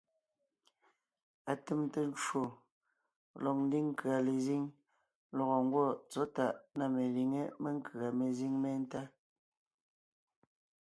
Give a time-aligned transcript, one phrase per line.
[1.51, 2.43] Atèmte ncwò
[3.43, 4.63] lɔg ńdiŋ nkʉ̀a lezíŋ
[5.35, 9.01] lɔgɔ ńgwɔ́ tsɔ̌ tàʼ na meliŋé menkʉ̀a mezíŋ métá.